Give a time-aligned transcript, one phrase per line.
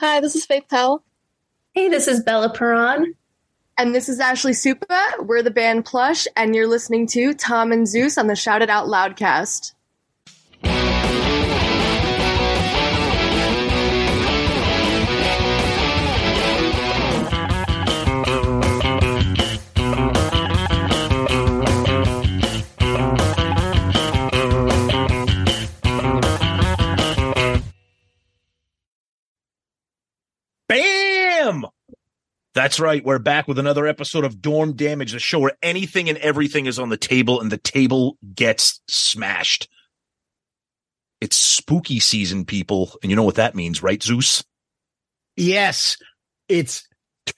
[0.00, 1.04] Hi, this is Faith Powell.
[1.72, 3.14] Hey, this is Bella Perron.
[3.78, 5.24] And this is Ashley Suppa.
[5.24, 8.68] We're the band Plush, and you're listening to Tom and Zeus on the Shout It
[8.68, 9.72] Out Loudcast.
[32.54, 33.04] That's right.
[33.04, 36.78] We're back with another episode of Dorm Damage, the show where anything and everything is
[36.78, 39.68] on the table and the table gets smashed.
[41.20, 42.96] It's spooky season, people.
[43.02, 44.44] And you know what that means, right, Zeus?
[45.36, 45.96] Yes,
[46.48, 46.86] it's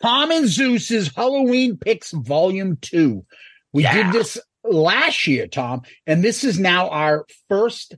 [0.03, 3.25] Tom and Zeus's Halloween Picks Volume 2.
[3.73, 4.13] We Yeah.
[4.13, 7.95] did this last year, Tom, and this is now our first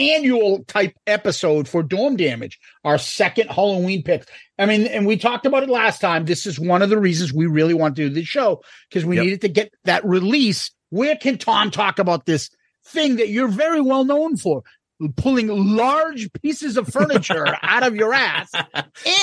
[0.00, 4.28] annual type episode for Dorm Damage, our second Halloween pick.
[4.58, 6.24] I mean, and we talked about it last time.
[6.24, 9.16] This is one of the reasons we really want to do this show because we
[9.16, 9.24] Yep.
[9.24, 10.70] needed to get that release.
[10.90, 12.50] Where can Tom talk about this
[12.84, 14.62] thing that you're very well known for?
[15.16, 18.50] Pulling large pieces of furniture out of your ass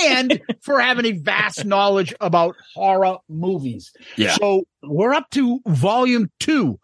[0.07, 3.91] and for having a vast knowledge about horror movies.
[4.15, 4.33] Yeah.
[4.39, 6.79] So we're up to volume two.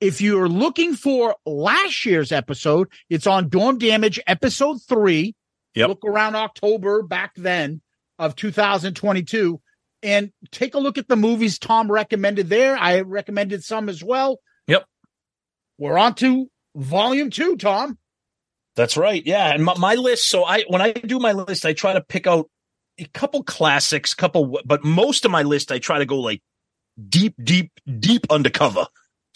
[0.00, 5.34] If you're looking for last year's episode, it's on Dorm Damage episode three.
[5.74, 5.88] Yep.
[5.88, 7.80] Look around October back then
[8.18, 9.60] of 2022
[10.02, 12.76] and take a look at the movies Tom recommended there.
[12.76, 14.38] I recommended some as well.
[14.68, 14.86] Yep.
[15.78, 17.98] We're on to volume two, Tom.
[18.76, 19.24] That's right.
[19.26, 19.52] Yeah.
[19.52, 20.28] And my, my list.
[20.28, 22.48] So I, when I do my list, I try to pick out
[22.98, 26.40] a couple classics, couple, but most of my list, I try to go like
[27.08, 28.86] deep, deep, deep undercover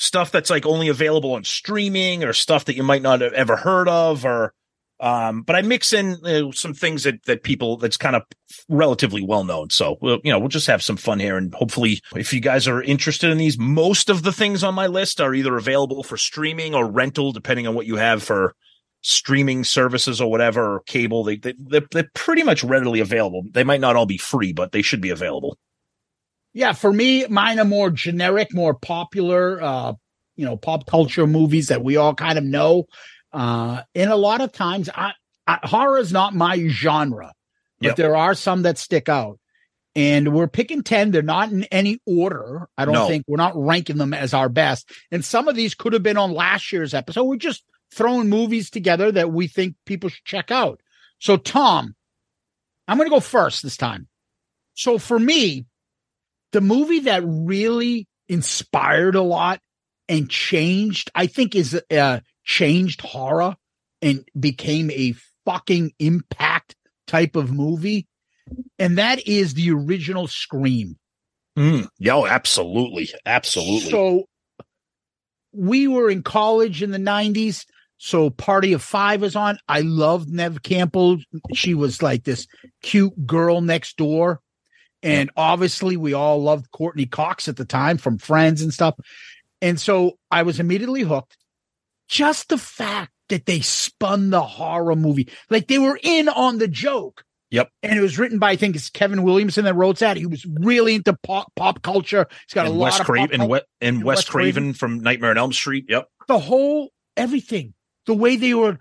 [0.03, 3.57] stuff that's like only available on streaming or stuff that you might not have ever
[3.57, 4.53] heard of or,
[4.99, 8.23] um, but I mix in uh, some things that, that people that's kind of
[8.69, 9.71] relatively well known.
[9.71, 11.37] So we'll, you know, we'll just have some fun here.
[11.37, 14.89] And hopefully if you guys are interested in these, most of the things on my
[14.89, 18.55] list are either available for streaming or rental, depending on what you have for,
[19.05, 23.65] streaming services or whatever or cable they, they they're, they're pretty much readily available they
[23.65, 25.59] might not all be free but they should be available
[26.55, 29.93] Yeah, for me, mine are more generic, more popular, uh,
[30.37, 32.85] you know, pop culture movies that we all kind of know.
[33.33, 35.13] Uh, and a lot of times, I,
[35.47, 37.33] I, horror is not my genre,
[37.81, 37.97] but Yep.
[37.97, 39.39] there are some that stick out.
[39.95, 41.11] And we're picking 10.
[41.11, 42.67] They're not in any order.
[42.79, 43.09] I don't No.
[43.09, 44.91] think we're not ranking them as our best.
[45.11, 47.25] And some of these could have been on last year's episode.
[47.25, 47.63] We're just
[47.95, 50.81] throwing movies together that we think people should check out.
[51.19, 51.95] So, Tom,
[52.89, 54.09] I'm going to go first this time.
[54.75, 55.67] So, for me,
[56.53, 59.61] the movie that really inspired a lot
[60.09, 63.57] and changed, I think, is uh, changed horror
[64.01, 65.15] and became a
[65.45, 66.77] fucking impact
[67.07, 68.07] type of movie.
[68.79, 70.99] And that is the original Scream.
[71.57, 71.89] mm.
[71.99, 74.25] yo absolutely absolutely So
[75.53, 77.65] we were in college in the 90s.
[77.99, 79.59] So Party of Five was on.
[79.69, 81.19] I loved Neve Campbell.
[81.55, 82.49] She was like this
[82.83, 84.41] cute girl next door.
[85.03, 88.95] And obviously, we all loved Courteney Cox at the time from Friends and stuff.
[89.61, 91.37] And so I was immediately hooked.
[92.09, 96.69] Just the fact that they spun the horror movie, like they were in on the
[96.69, 97.25] joke.
[97.51, 97.69] Yep.
[97.83, 100.17] And it was written by, I think it's Kevin Williamson that wrote that.
[100.17, 102.27] He was really into pop, pop culture.
[102.47, 104.29] He's got and a lot Wes of Craven pop and, we- and and Wes Wes
[104.29, 104.75] Craven, Craven.
[104.75, 105.87] from Nightmare on Elm Street.
[105.89, 106.09] Yep.
[106.29, 107.75] the whole everything,
[108.07, 108.79] the way they were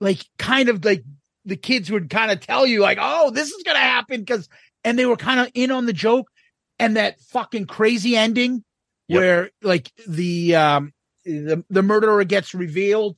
[0.00, 1.04] like kind of like
[1.44, 4.48] the kids would kind of tell you like, oh, this is gonna happen because
[4.84, 6.28] and they were kind of in on the joke
[6.78, 8.64] and that fucking crazy ending
[9.08, 9.20] Yep.
[9.20, 10.92] where like the um
[11.24, 13.16] the, the murderer gets revealed.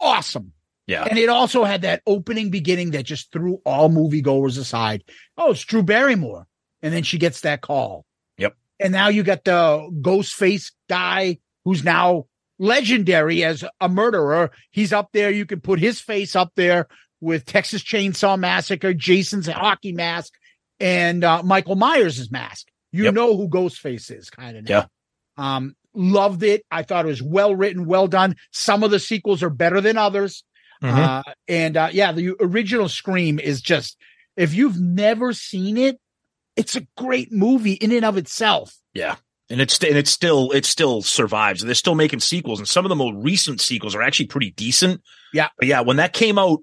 [0.00, 0.52] Awesome.
[0.86, 1.04] Yeah.
[1.08, 5.02] And it also had that opening beginning that just threw all moviegoers aside.
[5.36, 6.46] Oh, it's Drew Barrymore.
[6.82, 8.04] And then she gets that call.
[8.36, 8.54] Yep.
[8.78, 12.26] And now you got the ghost face guy who's now
[12.58, 14.50] legendary as a murderer.
[14.70, 15.30] He's up there.
[15.30, 16.88] You can put his face up there
[17.20, 20.32] with Texas Chainsaw Massacre, Jason's hockey mask,
[20.80, 22.66] and uh, Michael Myers' mask.
[22.92, 23.14] You Yep.
[23.14, 24.68] know who Ghostface is, kind of.
[24.68, 24.86] Yeah.
[25.36, 26.64] Um, loved it.
[26.70, 28.36] I thought it was well written, well done.
[28.52, 30.44] Some of the sequels are better than others.
[30.82, 30.90] Mhm.
[30.98, 33.96] Uh, and uh, yeah, the original Scream is just,
[34.36, 35.98] if you've never seen it,
[36.56, 38.76] it's a great movie in and of itself.
[38.92, 39.16] Yeah.
[39.50, 41.62] And it's and it's still it still survives.
[41.62, 45.02] They're still making sequels, and some of the more recent sequels are actually pretty decent.
[45.34, 45.48] Yeah.
[45.58, 46.60] But yeah, when that came out,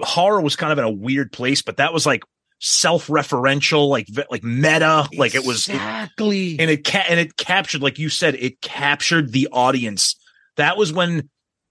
[0.00, 2.22] horror was kind of in a weird place, but that was like
[2.60, 6.58] self-referential, like like meta, like it was exactly.
[6.58, 10.16] and it ca- and it captured, like you said, it captured the audience.
[10.56, 11.28] That was when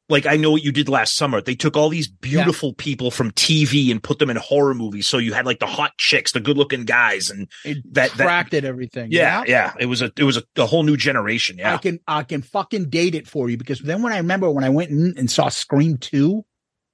[0.09, 1.41] like I know what you did last summer.
[1.41, 5.07] They took all these beautiful people from TV and put them in horror movies.
[5.07, 8.19] So you had like the hot chicks, the good looking guys, and It That- that-
[8.21, 9.12] attracted everything.
[9.12, 11.57] yeah, yeah, it was a it was a, a whole new generation.
[11.57, 14.50] Yeah, I can I can fucking date it for you because then when I remember
[14.51, 16.44] when I went in and saw Scream 2.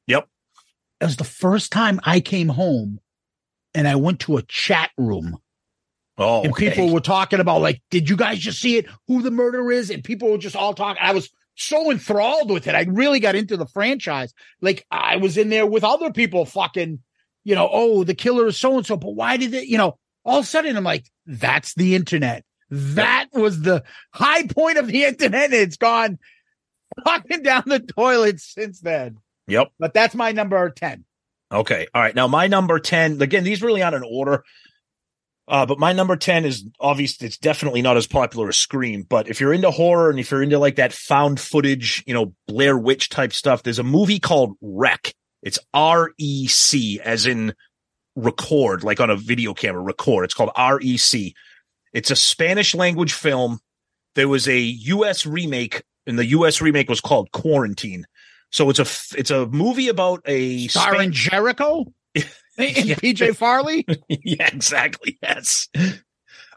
[0.07, 0.27] Yep.
[0.99, 2.99] It was the first time I came home
[3.73, 5.38] and I went to a chat room
[6.17, 6.69] oh, and okay.
[6.69, 8.88] people were talking about like, did you guys just see it?
[9.07, 9.89] Who the murderer is?
[9.89, 11.01] And people were just all talking.
[11.01, 12.75] I was so enthralled with it.
[12.75, 14.33] I really got into the franchise.
[14.61, 16.99] Like I was in there with other people fucking,
[17.44, 19.97] you know, oh, the killer is so and so, but why did it, you know,
[20.25, 22.44] all of a sudden I'm like, that's the internet.
[22.69, 23.83] That was the
[24.13, 25.53] high point of the internet.
[25.53, 26.19] It's gone
[27.05, 29.17] fucking down the toilet since then.
[29.47, 29.71] Yep.
[29.79, 31.05] But that's my number 10.
[31.51, 31.88] Okay.
[31.94, 32.15] All right.
[32.15, 34.44] Now my number 10, again, these really aren't in order.
[35.47, 37.21] Uh, but my number 10 is obvious.
[37.21, 40.44] It's definitely not as popular as Scream, but if you're into horror and if you're
[40.44, 44.57] into like that found footage, you know, Blair Witch type stuff, there's a movie called
[44.59, 45.13] Rec.
[45.41, 47.53] It's R E C as in
[48.17, 50.25] record, like on a video camera, record.
[50.25, 51.33] It's called R E C.
[51.94, 53.59] It's a Spanish language film.
[54.15, 58.05] There was a US remake and the US remake was called Quarantine.
[58.51, 61.85] So it's a, it's a movie about a Starring Span- Jericho
[62.15, 62.25] and
[62.57, 62.95] Yeah.
[62.95, 63.85] PJ Farley.
[64.09, 65.17] yeah, exactly.
[65.21, 65.67] Yes.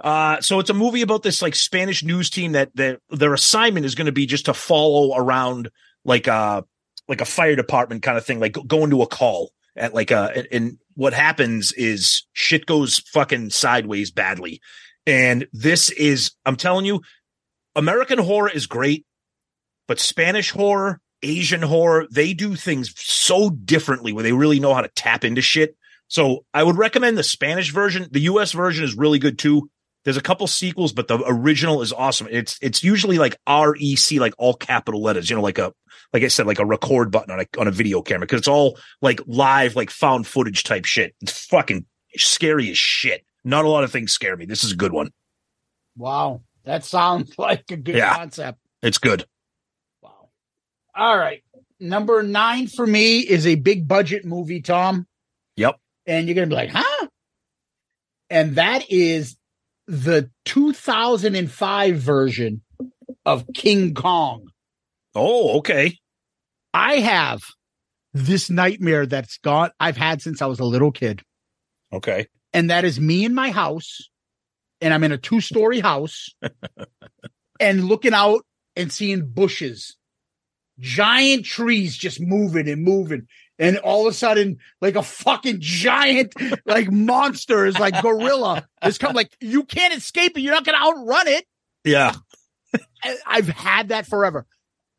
[0.00, 3.84] Uh, so it's a movie about this like Spanish news team that their their assignment
[3.84, 5.70] is going to be just to follow around
[6.04, 6.64] like a
[7.08, 10.10] like a fire department kind of thing, like go- go into a call at like
[10.10, 14.60] a and, and what happens is shit goes fucking sideways badly.
[15.06, 17.02] And this is I'm telling you,
[17.76, 19.04] American horror is great,
[19.86, 24.80] but Spanish horror, Asian horror, they do things so differently where they really know how
[24.80, 25.76] to tap into shit.
[26.08, 28.08] So I would recommend the Spanish version.
[28.10, 29.70] The US version is really good too.
[30.04, 32.26] There's a couple sequels, but the original is awesome.
[32.30, 35.28] It's it's usually like R E C, like all capital letters.
[35.28, 35.74] You know, like a
[36.14, 38.48] like I said, like a record button on a on a video camera because it's
[38.48, 41.14] all like live, like found footage type shit.
[41.20, 41.84] It's fucking
[42.16, 43.24] scary as shit.
[43.44, 44.46] Not a lot of things scare me.
[44.46, 45.10] This is a good one.
[45.96, 46.40] Wow.
[46.64, 48.16] That sounds like a good Yeah.
[48.16, 48.58] concept.
[48.82, 49.26] It's good.
[51.00, 51.42] All right.
[51.80, 55.06] Number nine for me is a big budget movie, Tom.
[55.56, 55.76] Yep.
[56.04, 57.06] And you're going to be like, huh?
[58.28, 59.38] And that is
[59.86, 62.60] the 2005 version
[63.24, 64.50] of King Kong.
[65.14, 65.96] Oh, okay.
[66.74, 67.40] I have
[68.12, 71.22] this nightmare that's gone, I've had since I was a little kid.
[71.92, 72.26] Okay.
[72.52, 74.10] and that is me in my house
[74.80, 76.28] and i'm in a two-story house
[77.60, 78.42] and looking out
[78.76, 79.96] and seeing bushes
[80.80, 83.26] giant trees just moving and moving
[83.58, 86.32] and all of a sudden like a fucking giant
[86.66, 89.14] like monster is like gorilla is coming.
[89.16, 91.44] like you can't escape it you're not gonna outrun it
[91.84, 92.14] Yeah.
[93.26, 94.46] I've had that forever.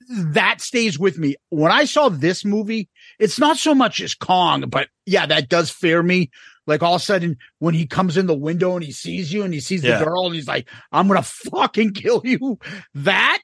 [0.10, 1.36] That stays with me.
[1.50, 5.70] When I saw this movie, it's not so much as Kong, but yeah, that does
[5.70, 6.32] fear me.
[6.68, 9.44] Like all of a sudden, when he comes in the window and he sees you
[9.44, 10.00] and he sees Yeah.
[10.00, 12.60] the girl and he's like, I'm going to fucking kill you.
[12.94, 13.42] That,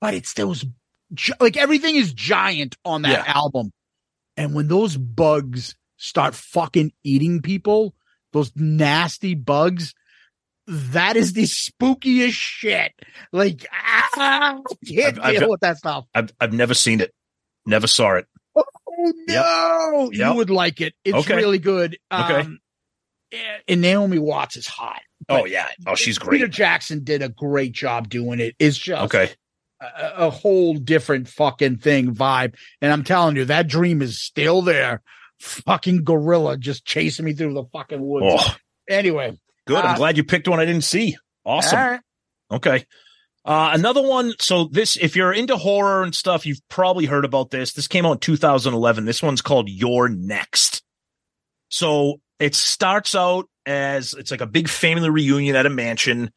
[0.00, 0.64] but it's those,
[1.14, 3.32] gi- like everything is giant on that Yeah.
[3.34, 3.72] album.
[4.36, 7.94] And when those bugs start fucking eating people,
[8.32, 9.94] those nasty bugs,
[10.66, 12.92] that is the spookiest shit.
[13.32, 16.06] Like, ah, I can't I've- I've deal with that stuff.
[16.14, 17.12] I've I've never seen it.
[17.66, 18.26] Never saw it.
[18.56, 20.28] Oh no, Yep.
[20.30, 20.94] you would like it.
[21.04, 21.36] It's Okay.
[21.36, 21.98] really good.
[22.12, 22.40] Okay.
[22.40, 22.58] Um,
[23.68, 25.00] and Naomi Watts is hot.
[25.28, 25.68] Oh yeah.
[25.86, 26.38] Oh, she's great.
[26.38, 26.48] Peter.
[26.48, 28.56] Jackson did a great job doing it.
[28.58, 29.32] It's just Okay.
[29.80, 32.54] A, a whole different fucking thing vibe.
[32.80, 35.02] And I'm telling you, that dream is still there.
[35.40, 38.26] Fucking gorilla just chasing me through the fucking woods.
[38.28, 38.54] Oh,
[38.88, 39.84] Anyway, good.
[39.84, 41.16] Uh, I'm glad you picked one I didn't see.
[41.44, 41.78] Awesome.
[41.78, 42.00] all right.
[42.50, 42.84] Okay.
[43.44, 44.34] Uh, another one.
[44.38, 47.72] So this, if you're into horror and stuff, you've probably heard about this.
[47.72, 49.04] This came out in 2011.
[49.04, 50.82] This one's called You're Next.
[51.68, 56.30] So it starts out as it's like a big family reunion at a mansion.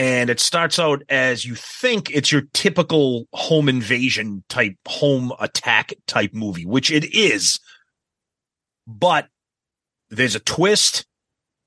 [0.00, 5.92] And it starts out as you think it's your typical home invasion type, home attack
[6.06, 7.60] type movie, which it is.
[8.86, 9.28] But
[10.08, 11.04] there's a twist.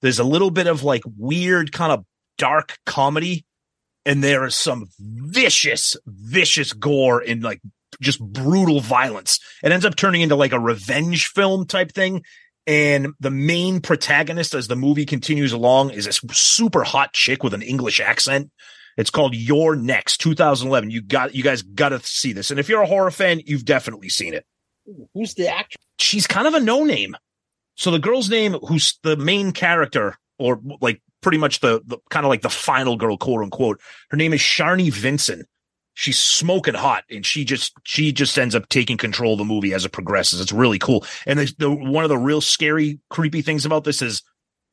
[0.02, 2.06] There's a little bit of like weird kind of
[2.40, 3.46] dark comedy
[4.04, 7.62] and there is some vicious, vicious gore and like
[8.02, 9.40] just brutal violence.
[9.64, 12.24] It ends up turning into like a revenge film type thing.
[12.66, 17.54] And the main protagonist, as the movie continues along, is this super hot chick with
[17.54, 18.52] an English accent.
[18.96, 20.92] It's called You're Next, 2011.
[20.92, 22.52] You got, you guys got to see this.
[22.52, 24.46] And if you're a horror fan, you've definitely seen it.
[25.14, 25.78] Who's the actor?
[25.98, 27.16] She's kind of a no name.
[27.76, 32.26] So the girl's name, who's the main character, or like pretty much the, the kind
[32.26, 35.46] of like the final girl, quote unquote, her name is Sharni Vinson.
[35.94, 39.74] She's smoking hot and she just she just ends up taking control of the movie
[39.74, 40.42] as it progresses.
[40.42, 41.06] It's really cool.
[41.26, 44.24] And the, the one of the real scary, creepy things about this is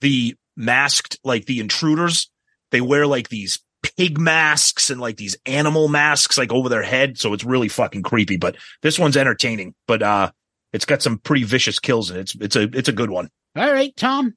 [0.01, 2.31] the masked, like the intruders.
[2.71, 3.61] They wear like these
[3.97, 7.19] pig masks and like these animal masks like over their head.
[7.19, 8.37] So it's really fucking creepy.
[8.37, 9.75] But this one's entertaining.
[9.87, 10.31] But uh
[10.73, 12.21] it's got some pretty vicious kills in it.
[12.21, 13.31] It's it's a it's a good one.
[13.57, 14.35] All right, Tom.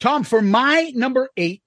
[0.00, 1.62] Tom, for my number eight,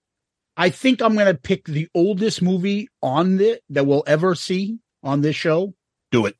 [0.57, 4.79] I think I'm going to pick the oldest movie on the that we'll ever see
[5.03, 5.73] on this show.
[6.11, 6.35] Do it.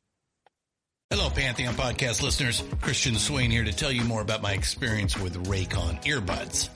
[1.09, 2.63] Hello, Pantheon podcast listeners.
[2.81, 6.69] Christian Swain here to tell you more about my experience with Raycon earbuds.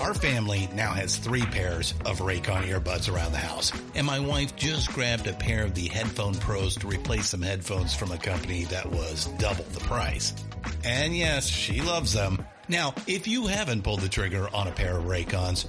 [0.00, 4.56] Our family now has three pairs of Raycon earbuds around the house, and my wife
[4.56, 8.64] just grabbed a pair of the Headphone Pros to replace some headphones from a company
[8.64, 10.34] that was double the price.
[10.84, 12.44] And yes, she loves them.
[12.68, 15.68] Now, if you haven't pulled the trigger on a pair of Raycons,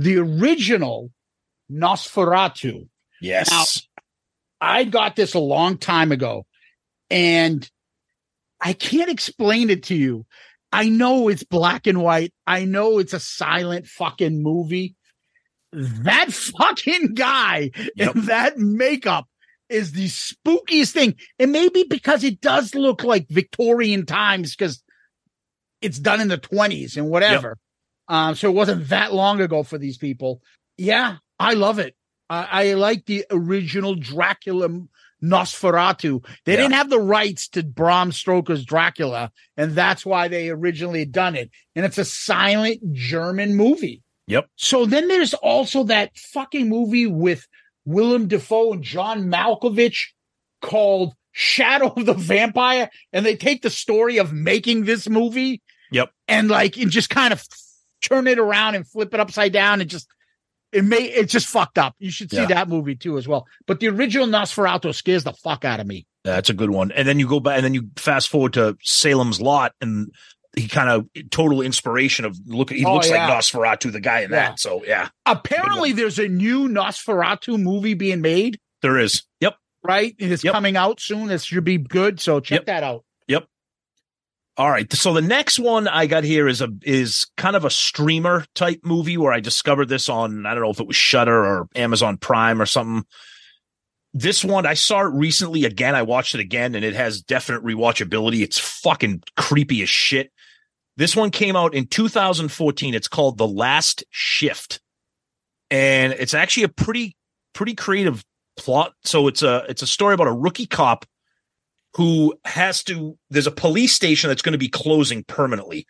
[0.00, 1.10] The original
[1.70, 2.88] Nosferatu.
[3.20, 3.50] Yes.
[3.50, 3.64] Now,
[4.60, 6.46] I got this a long time ago
[7.10, 7.68] and
[8.60, 10.26] I can't explain it to you.
[10.72, 12.32] I know it's black and white.
[12.46, 14.94] I know it's a silent fucking movie.
[15.72, 18.14] That fucking guy Yep.
[18.14, 19.26] and that makeup
[19.68, 21.16] is the spookiest thing.
[21.38, 24.82] And maybe because it does look like Victorian times because
[25.82, 27.58] it's done in the 20s and whatever.
[28.10, 30.42] Um, so it wasn't that long ago for these people.
[30.76, 31.94] Yeah, I love it.
[32.28, 34.68] I I like the original Dracula
[35.22, 36.24] Nosferatu.
[36.44, 36.56] They Yeah.
[36.62, 41.50] didn't have the rights to Bram Stoker's Dracula, and that's why they originally done it.
[41.76, 44.02] And it's a silent German movie.
[44.26, 44.46] Yep.
[44.56, 47.46] So then there's also that fucking movie with
[47.84, 50.08] Willem Dafoe and John Malkovich
[50.62, 55.62] called Shadow of the Vampire, and they take the story of making this movie
[55.92, 56.10] Yep.
[56.28, 57.44] and like and just kind of
[58.02, 60.08] turn it around and flip it upside down and just
[60.72, 61.94] it may it just fucked up.
[61.98, 62.46] You should see Yeah.
[62.46, 63.46] that movie too as well.
[63.66, 66.06] But the original Nosferatu scares the fuck out of me.
[66.24, 66.92] That's a good one.
[66.92, 70.12] And then you go back and then you fast forward to Salem's Lot and
[70.56, 73.26] he kind of total inspiration of look he Oh, looks yeah.
[73.28, 74.50] like Nosferatu, the guy in Yeah.
[74.50, 74.60] that.
[74.60, 79.22] So yeah, Apparently there's a new Nosferatu movie being made, there is.
[79.40, 79.56] Yep.
[79.82, 80.14] right?
[80.20, 80.52] And it's Yep.
[80.52, 81.30] coming out soon.
[81.30, 82.20] It should be good.
[82.20, 82.66] So check Yep.
[82.66, 83.04] that out.
[84.60, 84.92] All right.
[84.92, 88.80] So the next one I got here is a is kind of a streamer type
[88.84, 92.18] movie where I discovered this on I don't know if it was Shudder or Amazon
[92.18, 93.06] Prime or something.
[94.12, 95.94] This one I saw it recently again.
[95.94, 98.42] I watched it again and it has definite rewatchability.
[98.42, 100.30] It's fucking creepy as shit.
[100.98, 102.92] This one came out in 2014.
[102.92, 104.82] It's called The Last Shift.
[105.70, 107.16] And it's actually a pretty
[107.54, 108.22] pretty creative
[108.58, 108.92] plot.
[109.04, 111.06] So it's a it's a story about a rookie cop
[111.94, 115.86] who has to there's a police station that's going to be closing permanently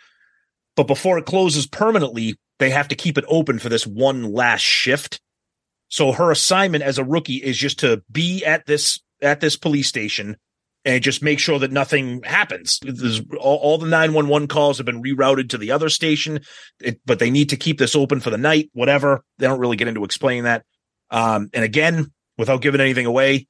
[0.77, 4.63] but before it closes permanently, they have to keep it open for this one last
[4.63, 5.21] shift.
[5.89, 9.89] So her assignment as a rookie is just to be at this at this police
[9.89, 10.37] station
[10.87, 12.81] and just make sure that nothing happens.
[13.39, 16.41] All, all, the 911 calls have been rerouted to the other station,
[16.81, 19.23] it, but they need to keep this open for the night, whatever.
[19.37, 20.65] They don't really get into explaining that.
[21.11, 23.47] Um, and again, without giving anything away,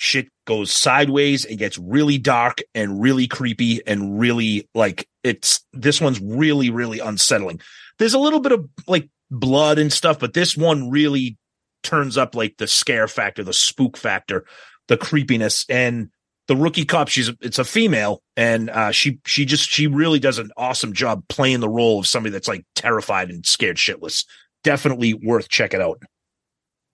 [0.00, 1.44] shit goes sideways.
[1.44, 7.00] It gets really dark and really creepy and really like it's this one's really, really
[7.00, 7.60] unsettling.
[7.98, 11.36] There's a little bit of like blood and stuff, but this one really
[11.82, 14.46] turns up like the scare factor, the spook factor,
[14.86, 15.66] the creepiness.
[15.68, 16.10] And
[16.46, 20.38] the rookie cop, she's it's a female, and uh, she she just she really does
[20.38, 24.24] an awesome job playing the role of somebody that's like terrified and scared shitless.
[24.62, 26.00] Definitely worth checking out.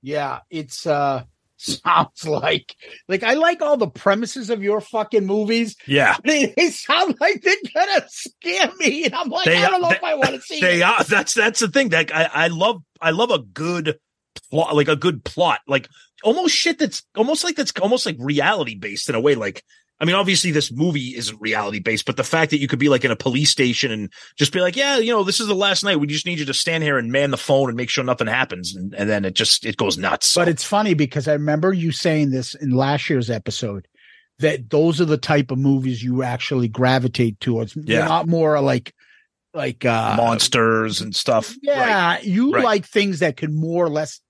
[0.02, 1.24] Yeah, it's uh
[1.84, 2.76] sounds like
[3.08, 5.76] like I like all the premises of your fucking movies.
[5.86, 9.80] Yeah, they, they sound like they're gonna scare me, and I'm like, they, I don't
[9.80, 10.60] know they, if I want to see.
[10.60, 10.82] They it.
[10.82, 11.02] are.
[11.04, 11.88] That's that's the thing.
[11.90, 12.82] Like I, I love.
[13.00, 13.98] I love a good
[14.50, 15.88] plot, like a good plot, like
[16.22, 19.34] almost shit that's almost like that's almost like reality based in a way.
[19.34, 19.64] Like
[20.00, 22.88] I mean, obviously this movie isn't reality based, but the fact that you could be
[22.88, 25.54] like in a police station and just be like, yeah, you know, this is the
[25.54, 26.00] last night.
[26.00, 28.26] We just need you to stand here and man the phone and make sure nothing
[28.26, 28.74] happens.
[28.74, 30.34] And, and then it just, it goes nuts.
[30.34, 33.86] But it's funny because I remember you saying this in last year's episode
[34.40, 37.76] that those are the type of movies you actually gravitate towards.
[37.76, 38.06] Yeah.
[38.08, 38.92] Not more like,
[39.54, 41.54] like, uh, monsters and stuff.
[41.62, 42.14] Yeah.
[42.14, 42.24] Right.
[42.24, 42.64] You Right.
[42.64, 44.20] like things that could more or less,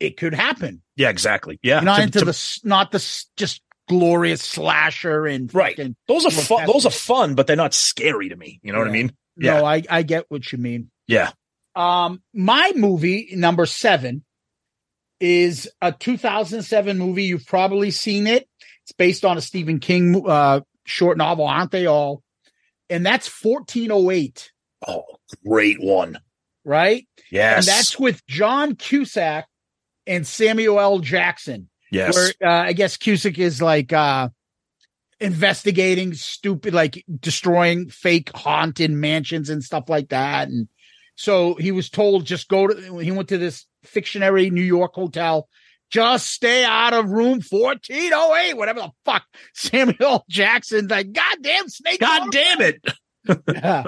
[0.00, 0.82] it could happen.
[0.96, 1.60] Yeah, exactly.
[1.62, 1.76] Yeah.
[1.76, 5.76] You're not To- into to- the, not the just glorious slasher and Right.
[6.08, 6.66] those are fun.
[6.66, 8.60] Those are fun, but they're not scary to me.
[8.62, 9.02] You know what I Yeah.
[9.02, 9.12] mean?
[9.36, 10.90] No, I, I get what you mean.
[11.06, 11.32] Yeah.
[11.74, 14.24] Um, my movie number seven
[15.20, 17.24] is a 2007 movie.
[17.24, 18.48] You've probably seen it.
[18.84, 22.22] It's based on a Stephen King uh, short novel, aren't they all?
[22.88, 24.50] And that's 1408,
[24.86, 25.04] Oh,
[25.46, 26.18] great one.
[26.64, 27.06] right?
[27.30, 27.58] Yes.
[27.58, 29.46] And that's with John Cusack
[30.06, 30.98] and Samuel L.
[30.98, 31.69] Jackson.
[31.90, 32.14] Yes.
[32.14, 34.28] Where uh, I guess Cusack is like uh,
[35.18, 40.48] investigating stupid, like destroying fake haunted mansions and stuff like that.
[40.48, 40.68] And
[41.16, 42.98] so he was told just go to.
[42.98, 45.48] He went to this fictionary New York hotel.
[45.90, 49.24] Just stay out of room 1408, whatever the fuck.
[49.54, 50.24] Samuel.
[50.28, 52.00] Jackson's like, goddamn snake.
[52.00, 52.84] God damn it.
[53.52, 53.82] Yeah.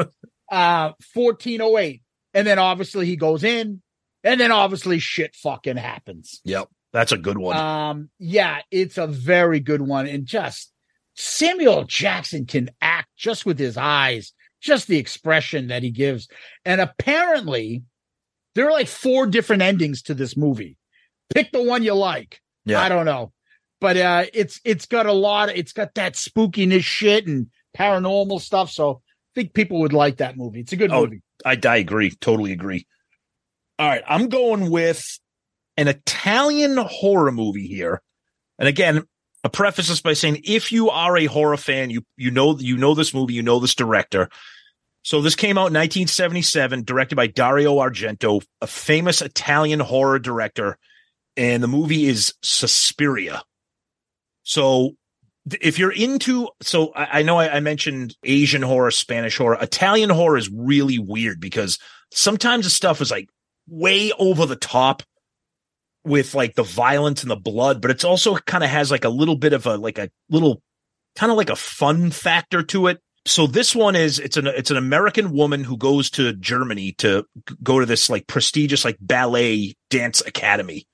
[0.50, 2.02] uh 1408
[2.34, 3.80] and then obviously he goes in
[4.22, 6.68] and then obviously shit fucking happens Yep.
[6.92, 7.56] That's a good one.
[7.56, 10.70] um yeah it's a very good one and just
[11.14, 16.28] samuel jackson can act just with his eyes just the expression that he gives
[16.64, 17.82] and apparently
[18.54, 20.76] there are like four different endings to this movie
[21.34, 22.80] pick the one you like yeah.
[22.80, 23.32] i don't know
[23.80, 28.40] but uh it's it's got a lot of, it's got that spookiness shit and paranormal
[28.40, 29.00] stuff so
[29.34, 30.60] I think people would like that movie.
[30.60, 31.22] It's a good Oh, movie.
[31.42, 32.10] I, I agree.
[32.10, 32.86] Totally agree.
[33.78, 34.02] All right.
[34.06, 35.02] I'm going with
[35.76, 38.02] an Italian horror movie here.
[38.58, 39.04] And again,
[39.44, 42.76] I preface this by saying if you are a horror fan, you you know you
[42.76, 44.28] know this movie, you know this director.
[45.04, 50.78] So this came out in 1977, directed by Dario Argento, a famous Italian horror director,
[51.36, 53.42] and the movie is Suspiria.
[54.44, 54.92] So
[55.60, 60.10] if you're into, so I, I know I, I mentioned Asian horror, Spanish horror, Italian
[60.10, 61.80] horror is really weird because
[62.12, 63.28] sometimes the stuff is like
[63.66, 65.02] way over the top
[66.04, 69.08] with like the violence and the blood, but it's also kind of has like a
[69.08, 70.62] little bit of a like a little
[71.16, 73.00] kind of like a fun factor to it.
[73.24, 77.24] So this one is it's an it's an American woman who goes to Germany to
[77.62, 80.86] go to this like prestigious like ballet dance academy.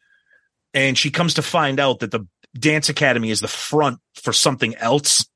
[0.75, 2.27] And she comes to find out that the
[2.59, 5.27] dance academy is the front for something else.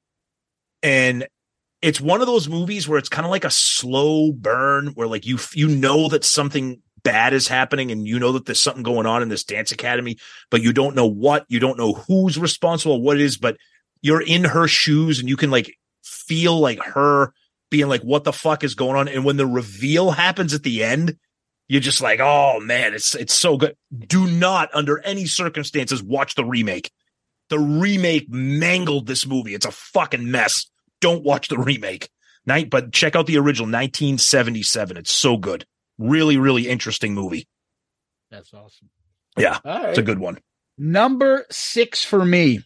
[0.82, 1.26] And
[1.80, 5.26] it's one of those movies where it's kind of like a slow burn where like
[5.26, 9.06] you you know that something bad is happening and you know that there's something going
[9.06, 10.18] on in this dance academy,
[10.50, 13.56] but you don't know what, you don't know who's responsible, what it is, but
[14.00, 17.32] you're in her shoes and you can like feel like her
[17.70, 19.08] being like, what the fuck is going on?
[19.08, 21.16] And when the reveal happens at the end,
[21.68, 23.76] you're just like, oh man, it's it's so good.
[24.06, 26.90] Do not under any circumstances watch the remake.
[27.48, 29.54] The remake mangled this movie.
[29.54, 30.66] It's a fucking mess.
[31.00, 32.10] Don't watch the remake.
[32.44, 34.96] Night, but check out the original 1977.
[34.96, 35.64] It's so good.
[36.08, 37.46] Really, really interesting movie.
[38.30, 38.90] That's awesome.
[39.38, 39.88] Yeah, All right.
[39.90, 40.38] it's a good one.
[40.78, 42.60] Number six for me.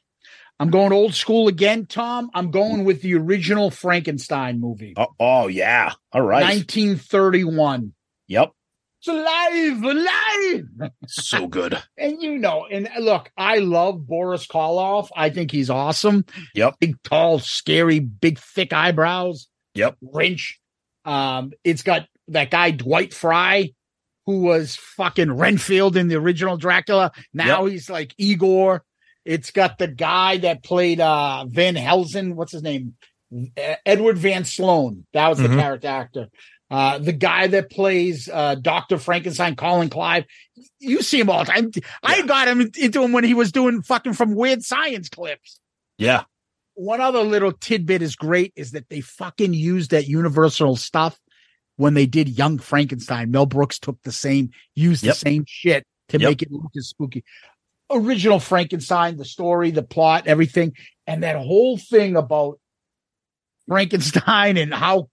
[0.58, 2.30] I'm going old school again, Tom.
[2.34, 5.92] I'm going with the original Frankenstein movie, Oh, oh yeah.
[6.12, 6.42] All right.
[6.44, 7.92] 1931.
[8.28, 8.52] Yep.
[9.00, 10.90] It's alive, alive.
[11.06, 11.80] So good.
[11.98, 15.08] And you know, and look, I love Boris Karloff.
[15.14, 16.24] I think he's awesome.
[16.54, 16.76] Yep.
[16.80, 19.48] Big, tall, scary, big, thick eyebrows.
[19.74, 19.96] Yep.
[20.00, 20.58] Wrench.
[21.04, 23.72] Um, it's got that guy Dwight Frye,
[24.26, 27.12] who was fucking Renfield in the original Dracula.
[27.32, 28.82] Now he's like Igor.
[29.24, 32.36] It's got the guy that played uh Van Helsing.
[32.36, 32.94] What's his name?
[33.84, 35.04] Edward Van Sloan.
[35.12, 35.58] That was the Mhm.
[35.58, 36.26] character actor.
[36.70, 40.24] Uh, the guy that plays uh, Doctor Frankenstein, Colin Clive.
[40.80, 41.70] You see him all the time.
[42.02, 42.26] I Yeah.
[42.26, 45.60] got him into him when he was doing fucking from Weird Science clips
[45.98, 46.24] Yeah.
[46.74, 51.16] one other little tidbit is great is that they fucking used that universal stuff
[51.76, 53.30] when they did Young Frankenstein.
[53.30, 55.14] Mel Brooks took the same, used Yep.
[55.14, 56.28] the same shit to Yep.
[56.30, 57.24] make it look as spooky.
[57.90, 60.72] Original Frankenstein, the story, the plot, everything,
[61.06, 62.58] and that whole thing about
[63.68, 65.08] Frankenstein and how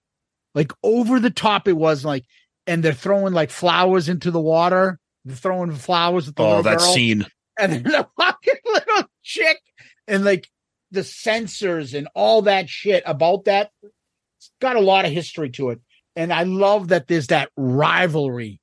[0.54, 2.24] like over the top it was like,
[2.66, 4.98] and they're throwing like flowers into the water.
[5.24, 7.26] They're throwing flowers at the Oh, that girl scene.
[7.58, 9.58] and then the fucking little chick
[10.06, 10.48] and like
[10.90, 13.70] the censors and all that shit about that
[14.38, 15.80] it's got a lot of history to it
[16.16, 18.60] and i love that there's that rivalry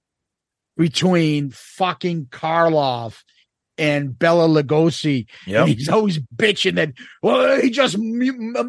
[0.78, 3.24] between fucking karloff
[3.78, 5.26] and bela lugosi.
[5.48, 5.68] Yep.
[5.68, 6.92] and he's always bitching that
[7.24, 7.98] well he just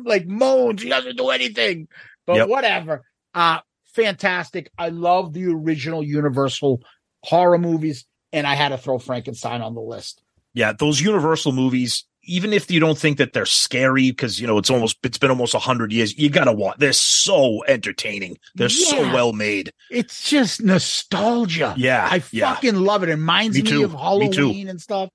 [0.04, 0.82] like moans.
[0.82, 1.88] He doesn't do anything.
[2.26, 2.48] But Yep.
[2.48, 3.02] whatever.
[3.34, 4.70] Uh fantastic.
[4.78, 6.82] I love the original universal
[7.24, 10.22] horror movies and i had to throw frankenstein on the list.
[10.54, 14.58] Yeah, those Universal movies, even if you don't think that they're scary, because you know
[14.58, 16.76] it's almost it's been almost a hundred years, you gotta watch.
[16.78, 18.38] They're so entertaining.
[18.54, 19.72] They're so well made.
[19.90, 21.74] It's just nostalgia.
[21.76, 22.54] Yeah, I yeah.
[22.54, 23.08] fucking love it.
[23.08, 23.98] It reminds Me me, of Me.
[23.98, 25.10] Halloween and stuff.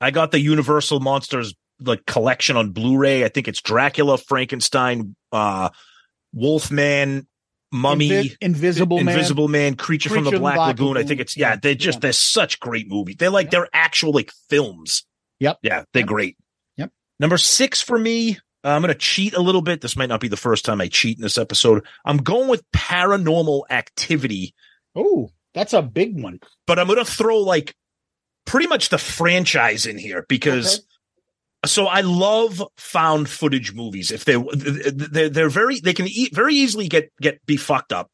[0.00, 3.24] I got the Universal Monsters like collection on Blu-ray.
[3.24, 5.70] I think it's Dracula, Frankenstein, uh,
[6.32, 7.26] Wolfman,
[7.72, 9.14] Mummy, Invi- Invisible Man.
[9.14, 10.96] Invisible Man, Creature, from the Creature Black, Lagoon.
[10.96, 11.56] I think it's yeah.
[11.56, 12.00] They're just Yeah.
[12.00, 13.16] they're such great movies.
[13.18, 15.04] They're like they're actual like films.
[15.40, 15.58] Yep.
[15.62, 16.08] Yeah, they're Yep.
[16.08, 16.36] great.
[17.22, 18.36] Number six for me.
[18.64, 19.80] uh, I'm going to cheat a little bit.
[19.80, 21.86] This might not be the first time I cheat in this episode.
[22.04, 24.54] I'm going with Paranormal Activity,
[24.94, 26.40] Oh, that's a big one.
[26.66, 27.74] but I'm going to throw like
[28.44, 30.84] pretty much the franchise in here because Okay.
[31.66, 34.10] so I love found footage movies.
[34.10, 38.10] If they they're they're very they can e- very easily get get be fucked up,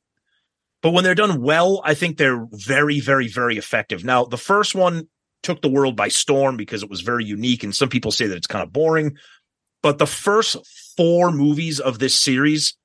[0.83, 4.05] but when they're done well, I think they're very very very effective.
[4.05, 5.09] Now the first one
[5.43, 8.37] took the world by storm because it was very unique, and some people say that
[8.37, 9.17] it's kind of boring.
[9.83, 10.57] But the first
[10.97, 12.77] four movies of this series,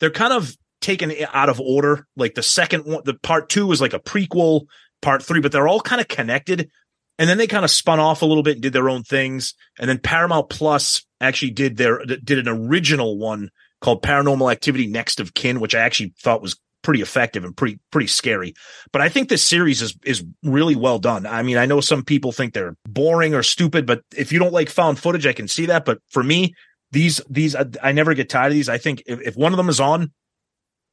[0.00, 2.06] they're kind of taken out of order.
[2.16, 4.66] Like the second one, the part two is like a prequel,
[5.02, 6.70] part three, but they're all kind of connected.
[7.18, 9.54] And then they kind of spun off a little bit and did their own things.
[9.78, 15.20] And then Paramount Plus actually did their did an original one called Paranormal Activity Next
[15.20, 18.54] of Kin, which I actually thought was pretty effective and pretty pretty scary.
[18.92, 21.26] But I think this series is is really well done.
[21.26, 24.52] I mean, I know some people think they're boring or stupid, but if you don't
[24.52, 25.84] like found footage, I can see that.
[25.84, 26.54] But for me,
[26.90, 28.68] these these I, I never get tired of these.
[28.68, 30.12] I think if, if one of them is on,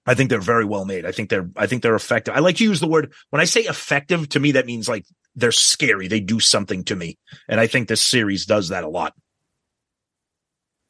[0.05, 1.05] I think they're very well made.
[1.05, 2.35] I think they're I think they're effective.
[2.35, 5.05] I like to use the word when I say effective to me that means like
[5.35, 6.07] they're scary.
[6.07, 7.17] They do something to me.
[7.47, 9.13] And I think this series does that a lot.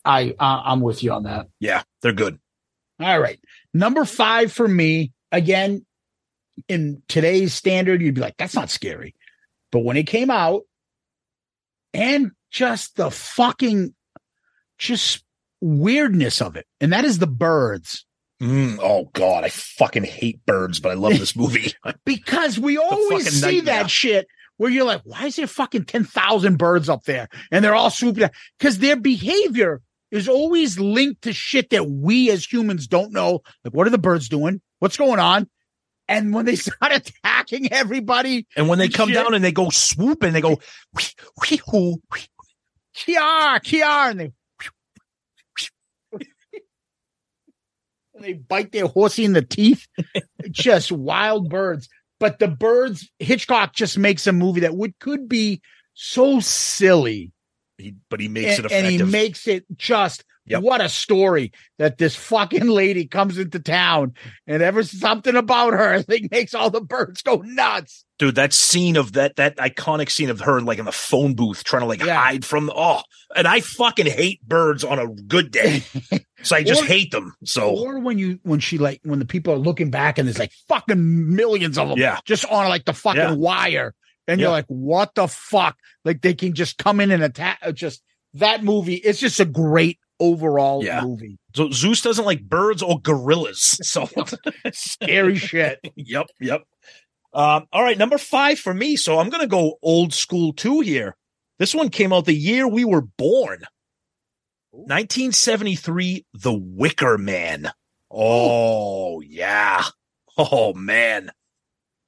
[0.05, 1.47] I uh, I'm with you on that.
[1.59, 2.39] Yeah, they're good.
[2.99, 3.39] All right,
[3.73, 5.11] number five for me.
[5.31, 5.85] Again,
[6.67, 9.15] in today's standard, you'd be like, "That's not scary,"
[9.71, 10.63] but when it came out,
[11.93, 13.93] and just the fucking,
[14.77, 15.23] just
[15.61, 18.05] weirdness of it, and that is the birds.
[18.41, 21.73] Mm, oh god, I fucking hate birds, but I love this movie.
[22.05, 23.83] because we always see nightmare.
[23.83, 24.27] that shit
[24.57, 27.29] where you're like, why is there fucking 10,000 birds up there?
[27.51, 28.31] And they're all swooping down.
[28.57, 33.41] Because their behavior is always linked to shit that we as humans don't know.
[33.63, 34.61] Like, what are the birds doing?
[34.79, 35.49] What's going on?
[36.07, 39.15] And when they start attacking everybody, and when they And come shit.
[39.15, 40.59] down and they go swoop and they go
[40.93, 42.21] whee, hoo, whee.
[42.95, 44.31] Kiar, Kiar, and they
[48.15, 49.85] and they bite their horsey in the teeth.
[50.49, 51.87] just wild birds.
[52.19, 55.61] But the birds, Hitchcock just makes a movie that would could be
[55.93, 57.31] so silly,
[57.77, 60.63] He, but he makes and, it and he makes it just Yep.
[60.63, 64.13] what a story that this fucking lady comes into town
[64.47, 68.05] and ever something about her I think makes all the birds go nuts.
[68.17, 71.65] Dude, that scene of that that iconic scene of her like in the phone booth
[71.65, 72.15] trying to like Yeah.
[72.15, 73.01] hide from oh,
[73.35, 75.83] and I fucking hate birds on a good day.
[76.43, 77.33] so I just Or- hate them.
[77.43, 80.39] So Or when you when she like when the people are looking back and there's
[80.39, 82.19] like fucking millions of them Yeah.
[82.25, 83.33] just on like the fucking Yeah.
[83.33, 83.93] wire.
[84.27, 85.77] And you're like, what the fuck?
[86.03, 88.01] Like they can just come in and attack uh, just
[88.33, 88.95] that movie.
[88.95, 91.01] It's just a great overall Yeah.
[91.01, 91.37] movie.
[91.55, 93.79] so Zeus doesn't like birds or gorillas.
[93.83, 94.09] So
[94.73, 95.79] Scary shit.
[95.95, 96.63] yep, yep.
[97.33, 98.95] Um, all right, number five for me.
[98.95, 101.15] So I'm gonna go old school too here.
[101.59, 103.63] This one came out the year we were born.
[104.71, 107.71] 1973, The Wicker Man.
[108.11, 109.83] Oh yeah.
[110.37, 111.31] Oh man.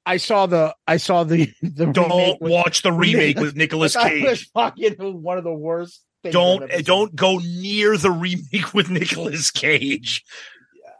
[0.06, 4.50] I saw the I saw the the Don't with- watch the remake with Nicolas Cage.
[4.54, 6.02] fucking one of the worst.
[6.22, 10.24] things Don't don't go near the remake with Nicolas Cage.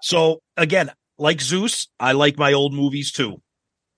[0.03, 3.43] So again, like Zeus, I like my old movies too.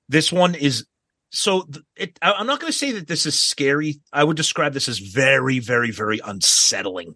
[0.08, 0.86] This one is
[1.30, 4.00] so it, I'm not going to say that this is scary.
[4.12, 7.14] I would describe this as very, very, very unsettling.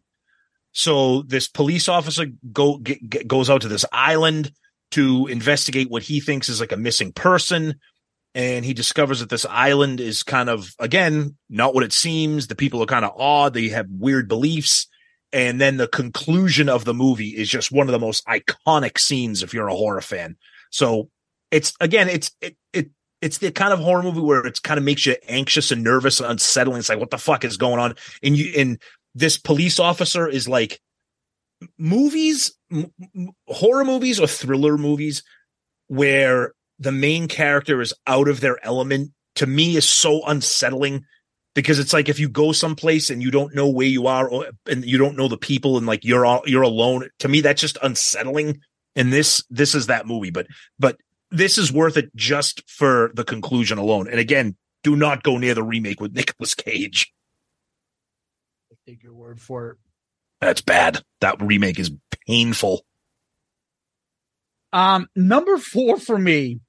[0.73, 4.53] So this police officer go g- g- goes out to this island
[4.93, 7.75] to investigate what he thinks is like a missing person,
[8.35, 12.47] and he discovers that this island is kind of again not what it seems.
[12.47, 13.55] The people are kind of odd.
[13.55, 14.87] They have weird beliefs.
[15.33, 19.43] And then the conclusion of the movie is just one of the most iconic scenes
[19.43, 20.37] if you're a horror fan.
[20.71, 21.11] So
[21.51, 24.85] it's again, it's it it it's the kind of horror movie where it's kind of
[24.85, 26.79] makes you anxious and nervous and unsettling.
[26.79, 27.95] It's like, what the fuck is going on?
[28.23, 28.81] And you and
[29.15, 30.81] this police officer is like
[31.79, 32.93] movies, m-
[33.47, 35.23] horror movies or thriller movies
[35.89, 41.05] where the main character is out of their element to me is so unsettling
[41.55, 44.47] because it's like if you go someplace and you don't know where you are or,
[44.67, 47.61] and you don't know the people and like you're all, you're alone to me that's
[47.61, 48.61] just unsettling.
[48.95, 50.47] And this this is that movie but
[50.79, 50.99] but
[51.31, 54.09] this is worth it just for the conclusion alone.
[54.09, 57.13] And again do not go near the remake with Nicolas Cage.
[58.87, 59.79] Take your word for it.
[60.41, 61.91] That's bad that remake is
[62.27, 62.85] painful
[64.73, 66.61] Um, number four for me,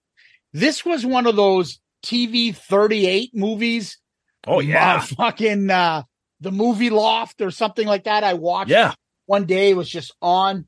[0.54, 3.98] this was one of those TV 38 movies.
[4.46, 6.04] oh yeah Uh, fucking, uh,
[6.40, 8.24] the movie loft or something like that.
[8.24, 8.94] I watched yeah
[9.26, 9.72] one day.
[9.72, 10.66] It was just on.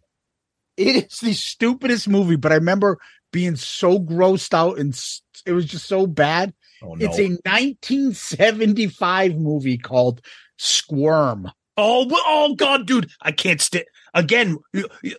[0.75, 2.99] It is the stupidest movie, but I remember
[3.31, 4.99] being so grossed out and
[5.45, 6.53] it was just so bad.
[6.81, 10.21] oh no It's a 1975 movie called
[10.57, 11.51] Squirm.
[11.80, 14.58] Oh, oh God, dude, I can't stand again.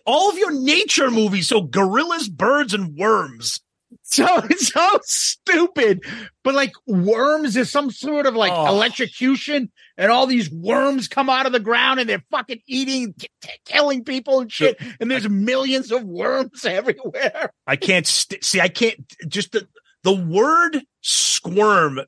[0.05, 3.59] All of your nature movies, so gorillas, birds, and worms.
[4.03, 6.03] So it's so stupid,
[6.45, 8.67] but like worms is some sort of like Oh.
[8.67, 13.27] electrocution, and all these worms come out of the ground and they're fucking eating, k-
[13.65, 14.77] killing people and shit.
[14.99, 17.51] And there's millions of worms everywhere.
[17.67, 18.59] I can't st- see.
[18.61, 18.97] I can't.
[19.27, 19.67] Just the
[20.03, 22.01] the word squirm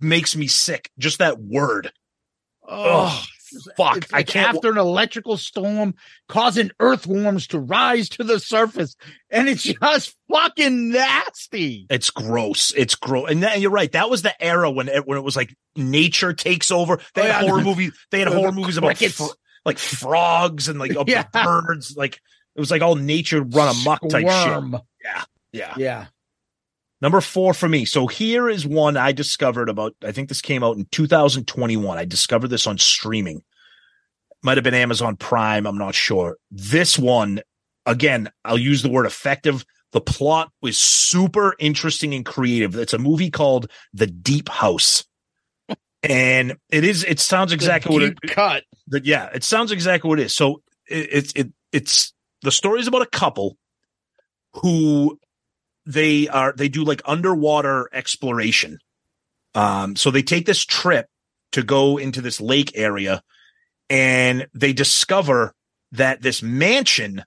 [0.00, 0.90] makes me sick.
[0.98, 1.92] Just that word.
[2.68, 3.24] Oh,
[3.76, 3.98] fuck!
[3.98, 4.54] It's I like can't.
[4.56, 5.94] after an electrical storm
[6.28, 8.96] causing earthworms to rise to the surface,
[9.30, 11.86] and it's just fucking nasty.
[11.90, 12.72] It's gross.
[12.76, 13.30] It's gross.
[13.30, 13.90] And, that, you're right.
[13.92, 16.98] That was the era when it, when it was like nature takes over.
[17.14, 17.48] They Oh, had yeah.
[17.50, 17.92] horror movies.
[18.10, 19.24] They had horror movies about fr-
[19.64, 21.24] like frogs and like Yeah.
[21.32, 21.96] birds.
[21.96, 22.20] Like
[22.54, 24.48] it was like all nature run amok type shit.
[24.48, 24.78] Worm.
[25.52, 25.74] Yeah.
[25.76, 26.06] Yeah.
[27.06, 27.84] Number four for me.
[27.84, 31.96] So here is one I discovered about, I think this came out in 2021.
[31.96, 33.44] I discovered this on streaming.
[34.42, 35.68] Might have been Amazon Prime.
[35.68, 36.36] I'm not sure.
[36.50, 37.42] This one,
[37.86, 39.64] again, I'll use the word effective.
[39.92, 42.74] The plot was super interesting and creative.
[42.74, 45.04] It's a movie called The Deep House.
[46.02, 48.64] And it is, it sounds exactly what it, cut.
[48.88, 50.34] that yeah, it sounds exactly what it is.
[50.34, 53.56] So it, it's it it's the story is about a couple
[54.54, 55.20] who
[55.86, 58.78] they are they do like underwater exploration.
[59.54, 61.06] Um, so they take this trip
[61.52, 63.22] to go into this lake area,
[63.88, 65.54] and they discover
[65.92, 67.24] that this mansion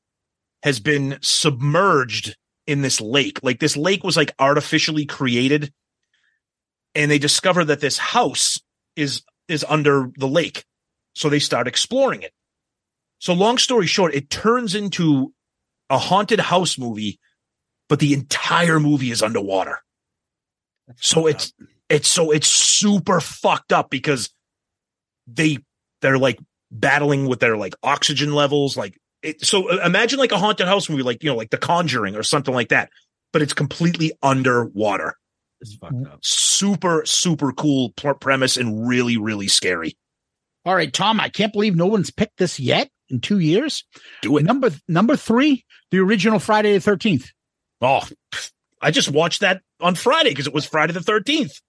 [0.62, 2.36] has been submerged
[2.67, 3.39] in this lake.
[3.41, 5.74] Like this lake was like artificially created,
[6.93, 8.60] and they discover that this house
[8.95, 10.65] is is under the lake.
[11.15, 12.34] So they start exploring it.
[13.19, 15.34] So long story short, it turns into
[15.89, 17.19] a haunted house movie,
[17.89, 19.80] but the entire movie is underwater.
[20.97, 21.54] So it's
[21.89, 24.30] it's so it's super fucked up because
[25.28, 25.58] they
[26.02, 26.39] they're like
[26.71, 31.04] battling with their like oxygen levels like it, so imagine like a haunted house movie
[31.04, 32.89] like you know like the conjuring or something like that
[33.34, 35.15] but it's completely underwater
[35.62, 36.19] It's fucked up.
[36.23, 39.97] super super cool pr- premise and really really scary
[40.65, 43.84] All right, Tom, I can't believe no one's picked this yet in two years.
[44.21, 47.32] do it Number number three, the original Friday the thirteenth.
[47.82, 48.02] Oh
[48.82, 51.62] i just watched that on friday because it was friday the 13th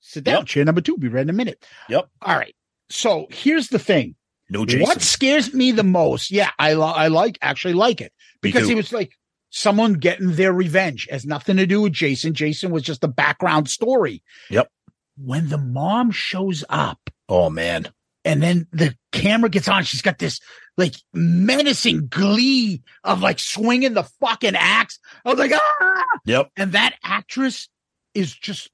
[0.00, 0.36] Sit down.
[0.36, 0.46] Yep.
[0.46, 0.96] Chair number two.
[0.96, 1.66] Be right in a minute.
[1.88, 2.08] Yep.
[2.22, 2.54] All right.
[2.88, 4.14] So here's the thing.
[4.48, 6.30] no jason What scares me the most?
[6.30, 9.12] Yeah, I li- I like actually like it because he was like
[9.50, 11.08] someone getting their revenge.
[11.08, 12.32] It has nothing to do with Jason.
[12.32, 14.22] Jason was just a background story.
[14.50, 14.70] Yep.
[15.16, 17.88] When the mom shows up oh man
[18.28, 20.38] and then the camera gets on, she's got this
[20.76, 24.98] like menacing glee of like swinging the fucking axe.
[25.24, 26.04] I was like, ah!
[26.26, 27.70] yep And that actress
[28.12, 28.70] is just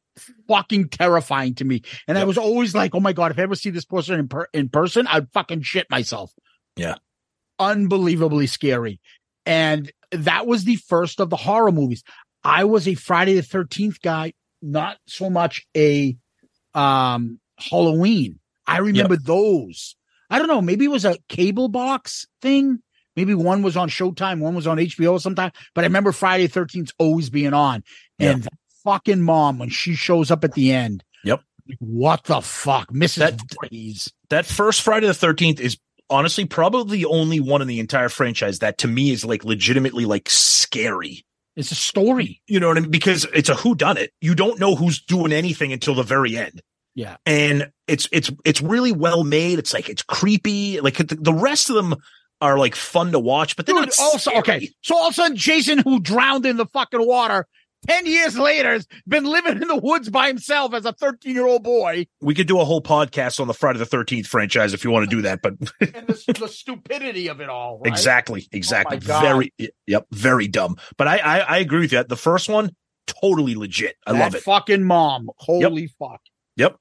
[0.48, 1.82] fucking terrifying to me.
[2.08, 4.26] And I was always like, oh my God, if I ever see this person in,
[4.26, 6.32] per- in person, I'd fucking shit myself.
[6.76, 6.96] Yeah.
[7.60, 9.00] Unbelievably scary.
[9.46, 12.02] And that was the first of the horror movies.
[12.42, 16.16] I was a Friday the 13th guy, not so much a
[16.74, 18.40] um Halloween.
[18.66, 19.96] I remember those.
[20.30, 22.80] I don't know, maybe it was a cable box thing.
[23.16, 26.60] Maybe one was on Showtime, one was on HBO sometime, but I remember Friday the
[26.60, 27.84] 13th always being on.
[28.18, 31.04] And that fucking mom, when she shows up at the end.
[31.22, 31.40] Yep.
[31.78, 32.90] What the fuck?
[32.90, 33.16] Mrs.
[33.16, 34.12] That- Voorhees.
[34.30, 35.78] that first Friday the 13th is
[36.10, 40.04] honestly probably the only one in the entire franchise that to me is like legitimately
[40.04, 41.24] like scary.
[41.56, 42.42] It's a story.
[42.48, 42.90] You know what I mean?
[42.90, 44.12] Because it's a who done it.
[44.20, 46.60] You don't know who's doing anything until the very end.
[46.94, 47.16] Yeah.
[47.26, 49.58] And it's it's it's really well made.
[49.58, 50.80] It's like it's creepy.
[50.80, 51.96] Like the, the rest of them
[52.40, 54.38] are like fun to watch, but they're Dude, not also, scary.
[54.38, 54.70] okay.
[54.82, 57.46] So all of a sudden, Jason, who drowned in the fucking water
[57.88, 61.46] 10 years later, has been living in the woods by himself as a 13 year
[61.46, 62.06] old boy.
[62.20, 65.08] We could do a whole podcast on the Friday the 13th franchise if you want
[65.08, 67.78] to do that, but and the, the stupidity of it all.
[67.78, 67.92] right?
[67.92, 68.98] exactly, oh exactly.
[68.98, 69.22] God.
[69.22, 69.52] very,
[69.86, 70.76] yep, very dumb.
[70.96, 72.04] But I, I, I agree with you.
[72.04, 72.74] The first one,
[73.06, 73.96] totally legit.
[74.06, 74.42] I That love it.
[74.42, 75.28] Fucking mom.
[75.38, 76.20] Holy fuck.
[76.56, 76.76] Yep.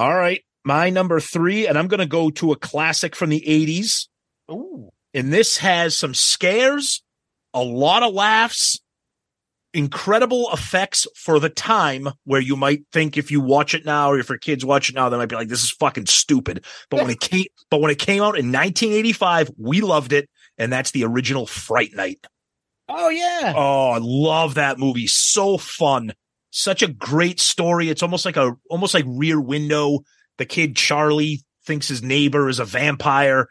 [0.00, 0.42] All right.
[0.64, 4.08] My number three, and I'm going to go to a classic from the 80s.
[4.50, 4.88] Ooh.
[5.12, 7.02] And this has some scares,
[7.52, 8.80] a lot of laughs,
[9.74, 14.18] incredible effects for the time where you might think if you watch it now or
[14.18, 16.64] if your kids watch it now, they might be like, this is fucking stupid.
[16.88, 20.30] But when it came, but when it came out in 1985, we loved it.
[20.56, 22.26] And that's the original Fright Night.
[22.88, 23.52] Oh, yeah.
[23.54, 25.08] Oh, I love that movie.
[25.08, 26.14] So fun.
[26.50, 27.88] Such a great story.
[27.88, 30.00] It's almost like a almost like Rear Window.
[30.38, 33.48] The kid Charlie thinks his neighbor is a vampire.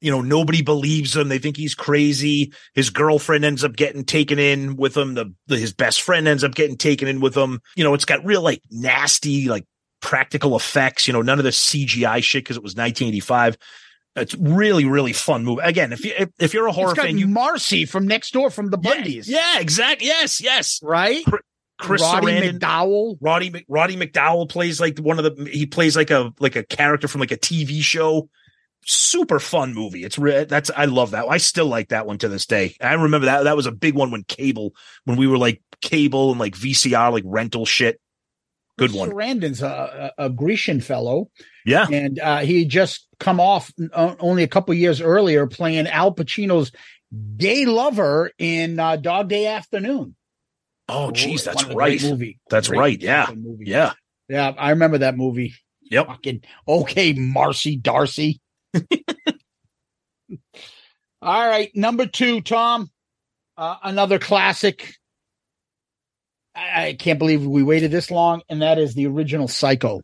[0.00, 1.28] You know, nobody believes him.
[1.28, 2.52] They think he's crazy.
[2.74, 5.14] His girlfriend ends up getting taken in with him.
[5.14, 7.60] The, the his best friend ends up getting taken in with him.
[7.76, 9.64] You know, it's got real like nasty like
[10.02, 11.06] practical effects.
[11.06, 13.56] You know, none of the CGI shit because it was 1985.
[14.16, 15.62] It's really really fun movie.
[15.62, 18.32] Again, if you if, if you're a horror it's got fan, you Marcy from next
[18.32, 19.24] door from the yeah, Bundys.
[19.26, 20.06] yeah, exactly.
[20.06, 20.80] Yes, yes.
[20.82, 21.24] Right?
[21.78, 23.16] Chris Roddy Sarandon, McDowall.
[23.20, 27.08] Roddy Roddy McDowall plays like one of the he plays like a like a character
[27.08, 28.28] from like a TV show.
[28.86, 30.04] Super fun movie.
[30.04, 31.26] It's re- that's I love that.
[31.28, 32.76] I still like that one to this day.
[32.80, 36.30] I remember that that was a big one when cable when we were like cable
[36.30, 37.98] and like VCR like rental shit.
[38.76, 39.10] Good one.
[39.10, 41.30] Sarandon's a, a, a Grecian fellow,
[41.64, 41.86] Yeah.
[41.90, 46.72] and uh, he just come off uh, only a couple years earlier playing Al Pacino's
[47.36, 50.16] gay lover in uh, Dog Day Afternoon.
[50.88, 52.02] Oh, geez, that's right.
[52.02, 52.38] Movie.
[52.50, 53.00] That's Great right.
[53.00, 53.30] Yeah.
[53.34, 53.64] movie.
[53.66, 53.92] Yeah.
[54.28, 54.52] yeah.
[54.58, 55.54] I remember that movie.
[55.90, 56.06] Yep.
[56.06, 58.40] Fucking okay, Marcy Darcy.
[61.22, 62.90] All right, number two, Tom.
[63.56, 64.94] Uh, another classic.
[66.54, 70.02] I, I can't believe we waited this long, and that is the original Psycho.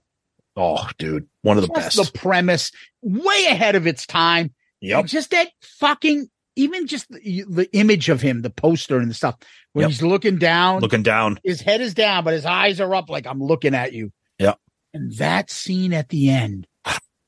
[0.57, 2.13] Oh, dude, one of the Just best.
[2.13, 4.53] the premise, way ahead of its time.
[4.81, 4.99] Yep.
[5.01, 6.29] And just that fucking,
[6.61, 9.37] even just the, the image of him, the poster and the stuff,
[9.73, 9.91] when Yep.
[9.91, 11.39] he's looking down, Looking down.
[11.45, 14.13] his head is down, but his eyes are up, like I'm looking at you.
[14.39, 14.59] Yep.
[14.95, 16.67] And that scene at the end,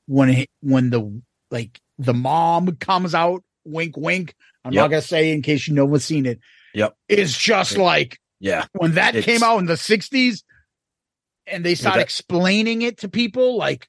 [0.07, 4.33] when it, when the like the mom comes out, wink, wink.
[4.65, 4.81] I'm Yep.
[4.83, 6.39] not gonna say in case you know what's seen it.
[6.73, 6.95] Yep.
[7.07, 7.79] It's just Yep.
[7.81, 8.65] like Yeah.
[8.73, 10.43] when that It's- came out in the 60s
[11.47, 13.87] and they start that- explaining it to people like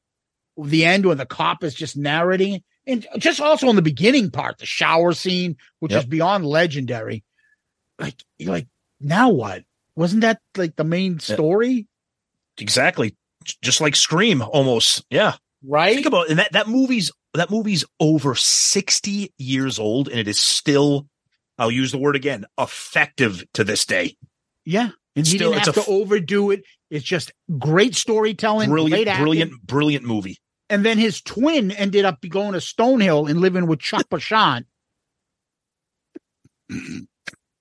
[0.56, 2.64] the end when the cop is just narrating it.
[2.86, 6.02] And just also in the beginning part the shower scene which Yep.
[6.02, 7.24] is beyond legendary
[7.98, 8.66] like you're like
[9.00, 9.64] now what
[9.96, 11.86] wasn't that like the main story
[12.58, 13.16] Exactly.
[13.62, 15.04] Just like Scream almost.
[15.10, 15.34] Yeah.
[15.66, 16.30] right Think about it.
[16.30, 21.08] And that, that movie's that movie's over 60 years old and it is still,
[21.58, 24.16] I'll use the word again, effective to this day.
[24.64, 28.70] yeah and he Still, didn't it's have a to overdo it it's just great storytelling
[28.70, 30.38] Brilliant, brilliant, brilliant movie.
[30.74, 34.66] And then his twin ended up going to Stonehill and living with Chuck Bashan.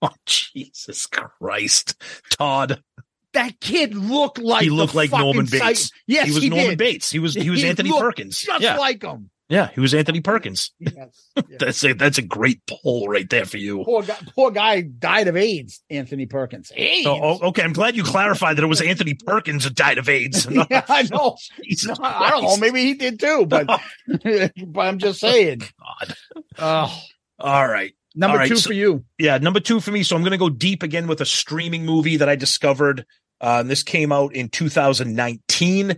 [0.06, 1.96] Oh, Jesus Christ.
[2.30, 2.84] Todd.
[3.32, 5.92] That kid looked like he looked like Norman Bates.
[6.08, 6.78] Yes, he was he Norman did.
[6.78, 7.10] Bates.
[7.10, 8.38] He was he was He Anthony Perkins.
[8.40, 8.78] just yeah.
[8.78, 9.30] like him.
[9.50, 10.72] Yeah, he was Anthony Perkins.
[10.80, 11.30] Yes.
[11.36, 11.46] yes.
[11.60, 13.84] That's a that's a great poll right there for you.
[13.84, 14.18] poor guy.
[14.36, 15.82] Poor guy died of AIDS.
[15.90, 16.72] Anthony Perkins.
[16.76, 17.06] AIDS.
[17.08, 20.08] Oh, oh, okay, I'm glad you clarified that it was Anthony Perkins who died of
[20.10, 20.48] AIDS.
[20.52, 21.38] yeah, I know.
[21.86, 22.58] No, I don't know.
[22.58, 23.68] Maybe he did too, but
[24.08, 25.60] but I'm just saying.
[25.60, 26.16] God.
[26.58, 27.02] Oh,
[27.40, 27.94] All right.
[28.16, 29.04] number All right, two so- for you.
[29.18, 30.04] yeah, number two for me.
[30.04, 33.06] So I'm going to go deep again with a streaming movie that I discovered.
[33.42, 35.98] Uh, this came out in 2019.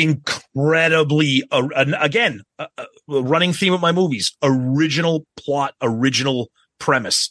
[0.00, 1.68] Incredibly, uh,
[2.00, 7.30] again, uh, uh, a, a running theme of my movies: original plot, original premise.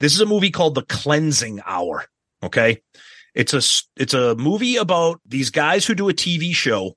[0.00, 2.04] This is a movie called The Cleansing Hour.
[2.42, 2.82] Okay,
[3.34, 3.62] it's a
[4.00, 6.96] it's a movie about these guys who do a TV show,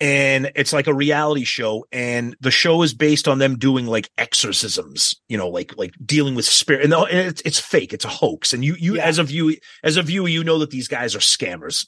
[0.00, 4.10] and it's like a reality show and the show is based on them doing like
[4.18, 8.08] exorcisms you know like like dealing with spirit and uh, it's, it's fake it's a
[8.08, 9.04] hoax and you you Yeah.
[9.06, 11.86] as a view as a viewer you know that these guys are scammers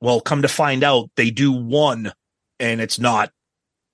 [0.00, 2.12] well come to find out they do one
[2.58, 3.30] and it's not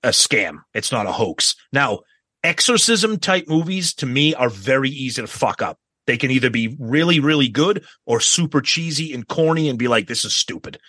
[0.03, 1.99] a scam it's not a hoax now
[2.43, 6.75] exorcism type movies to me are very easy to fuck up they can either be
[6.79, 10.79] really really good or super cheesy and corny and be like this is stupid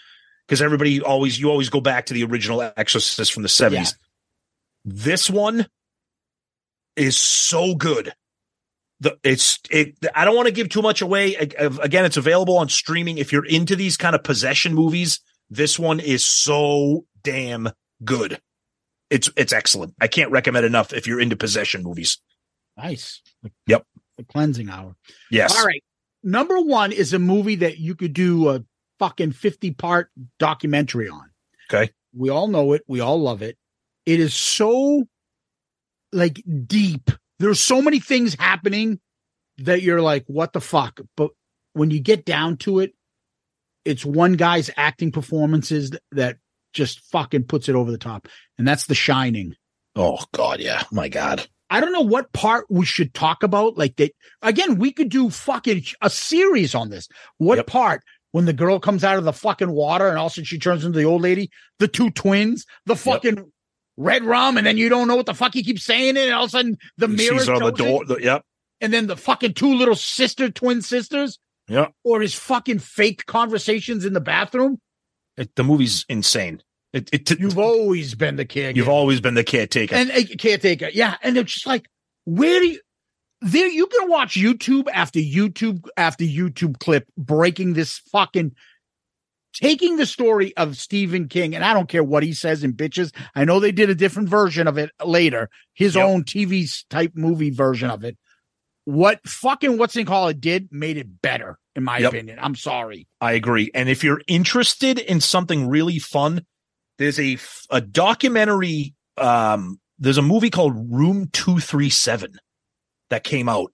[0.49, 3.73] because everybody always you always go back to the original Exorcist from the 70s.
[3.73, 3.85] Yeah.
[4.85, 5.67] This one
[6.97, 8.15] is so good.
[9.01, 11.35] The it's it I don't want to give too much away.
[11.35, 15.21] Again, it's available on streaming if you're into these kind of possession movies.
[15.51, 17.71] This one is so damn
[18.05, 18.41] good.
[19.11, 19.95] It's it's excellent.
[20.01, 22.19] I can't recommend enough if you're into possession movies.
[22.77, 23.23] Nice.
[23.67, 23.85] Yep.
[24.17, 24.97] The cleansing hour.
[25.31, 25.57] Yes.
[25.57, 25.83] All right.
[26.23, 28.65] Number one is a movie that you could do a
[28.99, 31.31] fucking 50 part documentary on.
[31.71, 31.93] Okay.
[32.15, 32.83] We all know it.
[32.89, 33.57] We all love it.
[34.07, 35.05] It is so
[36.13, 37.11] like deep.
[37.39, 39.01] There's so many things happening
[39.59, 41.01] that you're like, what the fuck?
[41.17, 41.31] But
[41.73, 42.93] when you get down to it,
[43.85, 46.39] it's one guy's acting performances that
[46.73, 48.29] just fucking puts it over the top.
[48.59, 49.55] And that's The Shining.
[49.97, 50.83] Oh god, yeah.
[50.93, 51.47] My god.
[51.71, 53.77] I don't know what part we should talk about.
[53.77, 54.13] Like that
[54.43, 57.09] again, we could do fucking a series on this.
[57.39, 57.67] What Yep.
[57.67, 58.03] part?
[58.33, 60.59] When the girl comes out of the fucking water and all of a sudden she
[60.59, 63.51] turns into the old lady, the two twins, the fucking
[63.99, 66.33] red rum, and then you don't know what the fuck he keeps saying it, and
[66.33, 68.05] all of a sudden the mirror on the door.
[68.07, 68.43] the- yep.
[68.81, 71.39] and then the fucking two little sister twin sisters,
[71.69, 71.89] Yeah.
[72.05, 74.81] or his fucking fake conversations in the bathroom.
[75.37, 76.63] It, the movie's insane.
[76.93, 78.77] It, it, You've always been the kid.
[78.77, 79.95] you've always been the caretaker.
[79.95, 80.89] and a caretaker.
[80.93, 81.87] Yeah, and it's just like,
[82.25, 82.81] where do you?
[83.41, 88.53] There, you can watch YouTube after YouTube after YouTube clip breaking this fucking,
[89.53, 93.15] taking the story of Stephen King, and I don't care what he says in bitches.
[93.35, 96.05] I know they did a different version of it later, his Yep.
[96.07, 98.17] own TV type movie version of it.
[98.85, 102.13] What fucking what's in call it did made it better, in my Yep.
[102.13, 102.39] opinion.
[102.41, 103.07] I'm sorry.
[103.21, 103.71] I agree.
[103.75, 106.45] And if you're interested in something really fun,
[106.99, 107.39] there's a
[107.71, 108.95] a documentary.
[109.17, 112.33] Um, there's a movie called Room Two Three Seven
[113.11, 113.73] that came out.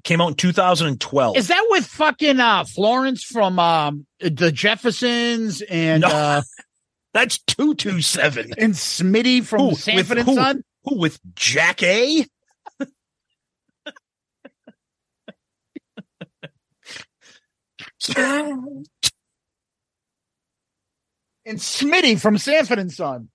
[0.00, 1.36] It came out in 2012.
[1.36, 6.08] Is that with fucking uh Florence from um the Jeffersons and No.
[6.08, 6.42] uh
[7.12, 8.52] That's two two seven.
[8.56, 9.74] and Smitty from Who?
[9.74, 10.34] Sanford With and who?
[10.36, 10.64] Son?
[10.84, 12.26] Who with Jackée?
[21.46, 23.28] And Smitty from Sanford and Son.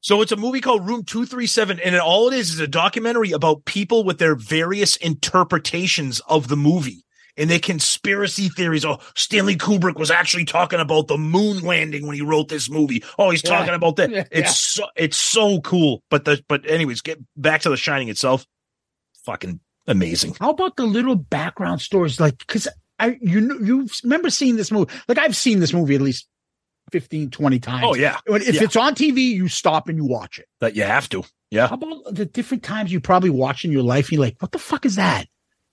[0.00, 3.64] So it's a movie called Room 237 and all it is is a documentary about
[3.64, 7.04] people with their various interpretations of the movie
[7.36, 8.84] and their conspiracy theories.
[8.84, 13.02] Oh, Stanley Kubrick was actually talking about the moon landing when he wrote this movie.
[13.18, 13.50] Oh, he's Yeah.
[13.58, 14.10] talking about that.
[14.12, 14.24] Yeah.
[14.30, 16.02] It's so it's so cool.
[16.10, 18.46] But the but anyways, get back to The Shining itself.
[19.24, 20.36] Fucking amazing.
[20.40, 22.18] How about the little background stories?
[22.20, 22.68] Like, cause
[22.98, 24.92] I, you know, you remember seeing this movie?
[25.06, 26.26] Like, I've seen this movie at least
[26.92, 27.84] 15, 20 times.
[27.86, 28.62] Oh yeah, If Yeah.
[28.64, 30.46] it's on TV, you stop and you watch it.
[30.60, 31.24] that you have to.
[31.50, 31.68] Yeah.
[31.68, 34.12] How about the different times you probably watch in your life?
[34.12, 35.26] You're like, what the fuck is that?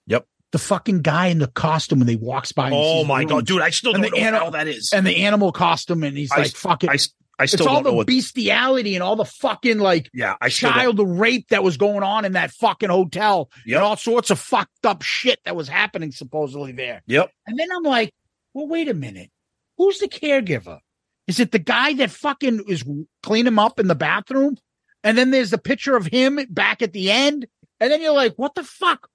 [0.08, 0.26] Yep.
[0.52, 2.68] The fucking guy in the costume when they walks by.
[2.68, 3.62] and Oh my god, dude!
[3.62, 4.92] I still And don't the know how that is.
[4.94, 6.90] And the animal costume, and he's I- like, fucking.
[6.90, 6.98] I
[7.38, 8.08] I it's still all don't know the what.
[8.08, 12.02] bestiality and all the fucking like Yeah, I still don't- child rape that was going
[12.04, 13.76] on in that fucking hotel Yep.
[13.76, 17.02] and all sorts of fucked up shit that was happening supposedly there.
[17.08, 17.30] Yep.
[17.46, 18.14] And then I'm like,
[18.54, 19.32] well, wait a minute.
[19.78, 20.80] Who's the caregiver?
[21.28, 22.84] Is it the guy that fucking is
[23.24, 24.58] clean him up in the bathroom?
[25.04, 27.48] And then there's the picture of him back at the end.
[27.80, 29.08] And then you're like, what the fuck?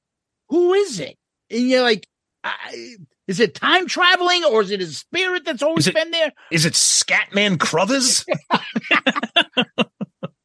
[0.49, 1.17] Who is it?
[1.51, 2.07] And you're like,
[2.45, 2.95] I,
[3.29, 6.33] is it time traveling or is it his spirit that's always it- been there?
[6.51, 8.25] Is it Scatman Crothers?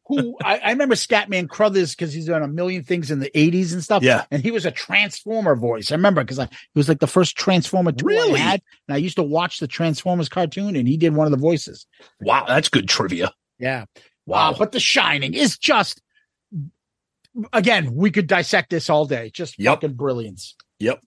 [0.08, 3.74] who I, I remember Scatman Crothers because he's done a million things in the 80s
[3.74, 4.04] and stuff.
[4.04, 4.26] Yeah.
[4.30, 5.92] And he was a Transformer voice.
[5.92, 8.36] I remember because I he was like the first Transformer toy Really?
[8.40, 8.62] I had.
[8.88, 11.88] And I used to watch the Transformers cartoon and he did one of the voices.
[12.22, 13.34] wow, that's good trivia.
[13.58, 13.86] Yeah.
[14.28, 14.52] Wow.
[14.52, 16.02] Uh, but The Shining is just
[17.52, 19.30] again, we could dissect this all day.
[19.34, 19.74] Just Yep.
[19.82, 20.56] fucking brilliance.
[20.80, 21.02] Yep.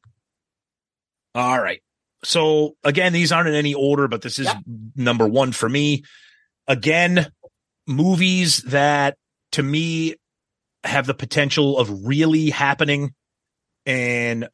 [1.35, 1.81] All right.
[2.25, 4.57] So again, these aren't in any order, but this is Yep.
[4.97, 6.05] number one for me.
[6.67, 7.31] Again,
[7.89, 9.17] movies that
[9.53, 10.15] to me
[10.85, 13.15] have the potential of really happening.
[13.87, 14.49] And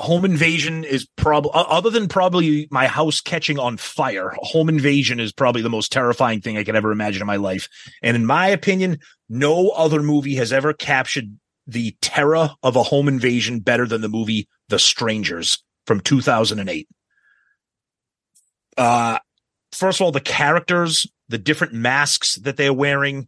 [0.00, 5.32] Home Invasion is probably, other than probably my house catching on fire, Home Invasion is
[5.32, 7.68] probably the most terrifying thing I could ever imagine in my life.
[8.02, 13.08] And in my opinion, no other movie has ever captured the terror of a home
[13.08, 16.88] invasion better than the movie The Strangers from 2008.
[18.76, 19.18] Uh,
[19.72, 23.26] first of all, the characters, the different masks that they're wearing,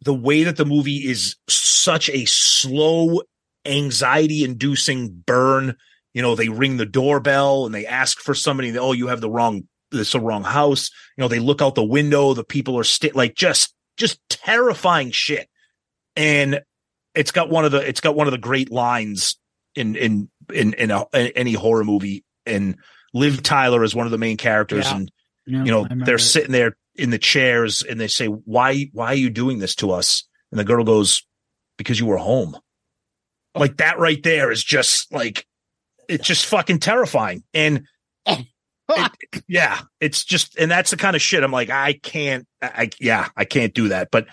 [0.00, 3.22] the way that the movie is such a slow,
[3.64, 5.76] anxiety inducing burn.
[6.12, 8.76] You know, they ring the doorbell and they ask for somebody.
[8.76, 10.90] Oh, you have the wrong, this the wrong house.
[11.16, 12.34] You know, they look out the window.
[12.34, 15.48] The people are sti- like just, just terrifying shit.
[16.16, 16.62] And
[17.14, 19.38] it's got one of the, it's got one of the great lines
[19.76, 22.24] in, in, in, in, a, in any horror movie.
[22.44, 22.74] And
[23.12, 24.86] Liv Tyler is one of the main characters.
[24.86, 24.96] Yeah.
[24.96, 25.10] And,
[25.46, 26.20] Yeah, you know, they're it.
[26.20, 29.90] sitting there in the chairs and they say, why, why are you doing this to
[29.90, 30.24] us?
[30.50, 31.26] And the girl goes,
[31.76, 32.56] because you were home.
[33.54, 35.46] Like that right there is just like,
[36.08, 37.42] it's just fucking terrifying.
[37.52, 37.86] And
[38.26, 38.42] oh,
[38.88, 42.66] it- yeah, it's just, and that's the kind of shit I'm like, I can't, I,
[42.76, 44.08] I- yeah, I can't do that.
[44.10, 44.26] But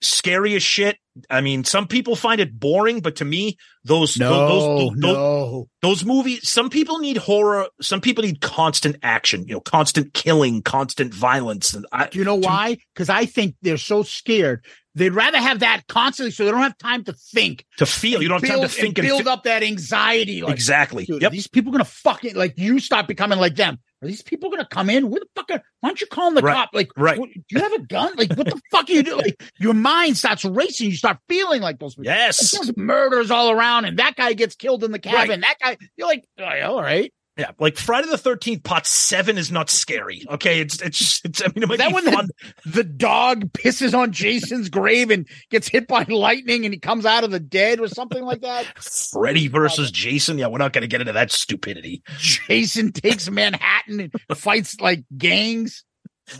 [0.00, 0.96] scary as shit.
[1.30, 4.62] I mean, some people find it boring, but to me, those, No, those,
[4.92, 5.68] those, no.
[5.82, 10.60] those movies some people need horror some people need constant action you know constant killing
[10.62, 12.76] constant violence and I, Do you know why?
[12.94, 14.64] Because I think they're so scared.
[14.94, 17.64] They'd rather have that constantly so they don't have time to think.
[17.78, 20.42] to feel you don't have time to think and and build fi- up that anxiety.
[20.42, 23.78] Like, exactly dude, yep these people are gonna fucking like you start becoming like them.
[24.02, 25.10] Are these people gonna come in?
[25.10, 25.50] Where the fuck?
[25.50, 26.70] Are, why don't you call the Right, cop?
[26.72, 27.18] Like, right.
[27.18, 28.12] what- do you have a gun?
[28.16, 29.18] Like, what the fuck are you doing?
[29.24, 30.90] Like, your mind starts racing.
[30.90, 31.96] You start feeling like those.
[32.00, 35.30] yes There's murders all around, and that guy gets killed in the cabin.
[35.30, 35.40] Right.
[35.40, 37.12] That guy, you're like, all right.
[37.38, 41.46] Yeah like friday the 13th part 7 is not scary okay it's it's, it's i
[41.54, 42.28] mean it might that be when fun
[42.64, 47.06] the, the dog pisses on Jason's grave and gets hit by lightning and he comes
[47.06, 48.66] out of the dead or something like that?
[48.82, 54.00] freddy versus jason yeah we're not going to get into that stupidity Jason takes Manhattan
[54.00, 55.84] and fights like gangs.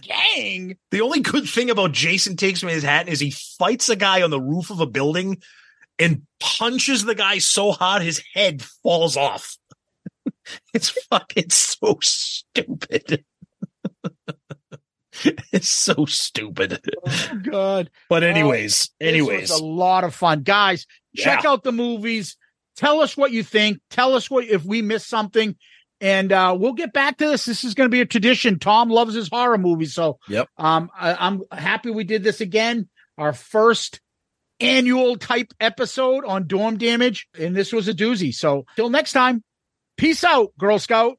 [0.03, 0.77] Gang.
[0.91, 4.41] the only good thing about jason takes hat is he fights a guy on the
[4.41, 5.41] roof of a building
[5.99, 9.58] and punches the guy so hard his head falls off
[10.75, 13.25] it's fucking so stupid
[15.53, 17.91] it's so stupid Oh God.
[18.09, 20.87] but anyways This anyways was a lot of fun, guys.
[21.17, 21.51] Check Yeah.
[21.51, 22.37] out the movies.
[22.77, 23.79] Tell us what you think.
[23.91, 25.57] Tell us what if we missed something,
[26.01, 27.45] and uh, we'll get back to this.
[27.45, 28.61] This is going to be a tradition.
[28.61, 30.49] Tom loves his horror movies, so Yep.
[30.57, 32.89] Um, I, I'm happy we did this again.
[33.17, 34.01] Our first
[34.61, 38.33] annual type episode on Dorm Damage, and this was a doozy.
[38.33, 39.43] So till next time,
[39.99, 41.19] peace out, Girl Scout.